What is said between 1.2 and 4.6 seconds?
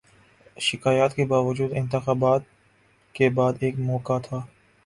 باوجود، انتخابات کے بعد ایک موقع تھا۔